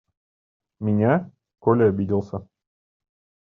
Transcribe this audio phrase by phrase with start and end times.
[0.79, 1.29] –Меня?–
[1.59, 2.47] Коля обиделся.